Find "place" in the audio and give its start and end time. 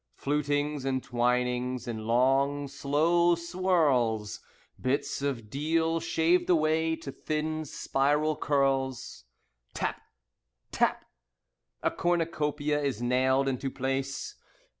13.69-14.37